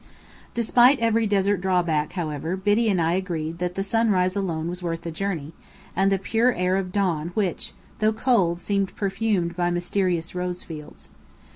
[0.55, 5.01] Despite every desert drawback, however, Biddy and I agreed that the sunrise alone was worth
[5.01, 5.53] the journey,
[5.95, 11.09] and the pure air of dawn which, though cold, seemed perfumed by mysterious rose fields.